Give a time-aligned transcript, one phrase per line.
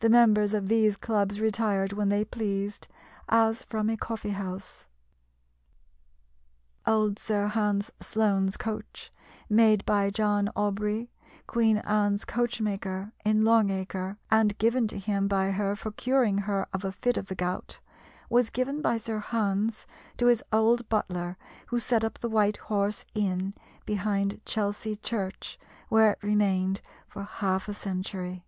[0.00, 2.86] The members of these clubs retired when they pleased,
[3.30, 4.86] as from a coffee house.
[6.86, 9.10] Old Sir Hans Sloane's coach,
[9.48, 11.08] made by John Aubrey,
[11.46, 16.68] Queen Anne's coachmaker, in Long Acre, and given to him by her for curing her
[16.74, 17.78] of a fit of the gout,
[18.28, 19.86] was given by Sir Hans
[20.18, 21.38] to his old butler,
[21.68, 23.54] who set up the White Horse Inn
[23.86, 25.58] behind Chelsea Church,
[25.88, 28.42] where it remained for half a century.